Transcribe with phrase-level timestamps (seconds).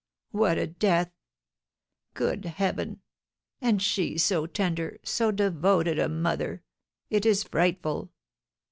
[0.31, 1.11] '""What a death!
[2.15, 3.01] Good heaven!
[3.61, 6.63] And she so tender, so devoted a mother,
[7.11, 8.09] it is frightful!"